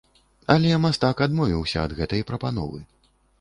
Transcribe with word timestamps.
Але 0.53 0.71
мастак 0.85 1.21
адмовіўся 1.25 1.77
ад 1.87 1.91
гэтай 2.01 2.25
прапановы. 2.31 2.83